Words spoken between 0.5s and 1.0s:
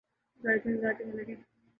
کا انتظار